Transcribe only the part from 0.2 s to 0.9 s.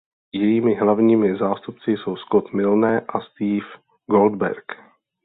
Jejími